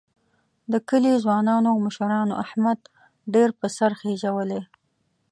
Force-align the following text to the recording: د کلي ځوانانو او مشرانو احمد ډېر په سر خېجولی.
د 0.71 0.73
کلي 0.89 1.13
ځوانانو 1.23 1.67
او 1.73 1.77
مشرانو 1.85 2.33
احمد 2.45 2.79
ډېر 3.33 3.49
په 3.59 3.67
سر 3.77 3.91
خېجولی. 3.99 4.61